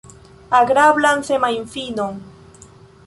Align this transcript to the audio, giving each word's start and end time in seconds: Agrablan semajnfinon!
Agrablan 0.59 1.19
semajnfinon! 1.29 2.15